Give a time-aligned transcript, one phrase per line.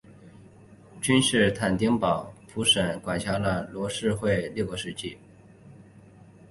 [0.99, 5.15] 君士坦丁堡普世牧首其后管辖了罗斯教会六个世纪。